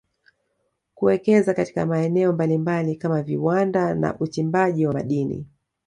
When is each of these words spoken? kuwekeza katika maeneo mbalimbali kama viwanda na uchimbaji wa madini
kuwekeza 0.95 1.53
katika 1.53 1.85
maeneo 1.85 2.33
mbalimbali 2.33 2.95
kama 2.95 3.21
viwanda 3.23 3.93
na 3.95 4.19
uchimbaji 4.19 4.85
wa 4.87 4.93
madini 4.93 5.45